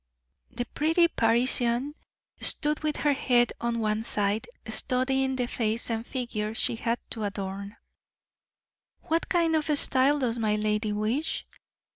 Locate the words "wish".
10.91-11.45